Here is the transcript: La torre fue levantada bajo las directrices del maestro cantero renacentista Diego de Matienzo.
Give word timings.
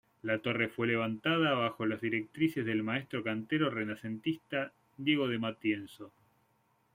La 0.23 0.39
torre 0.39 0.67
fue 0.67 0.87
levantada 0.87 1.53
bajo 1.53 1.85
las 1.85 2.01
directrices 2.01 2.65
del 2.65 2.81
maestro 2.81 3.21
cantero 3.21 3.69
renacentista 3.69 4.71
Diego 4.97 5.27
de 5.27 5.37
Matienzo. 5.37 6.11